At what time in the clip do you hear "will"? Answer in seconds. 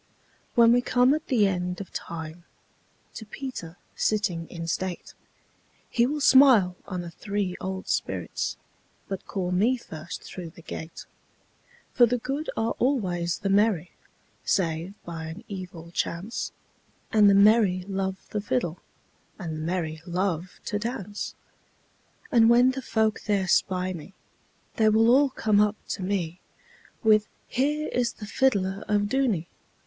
6.07-6.21, 24.89-25.11